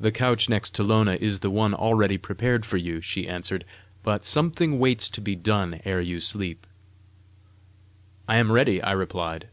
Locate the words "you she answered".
2.78-3.66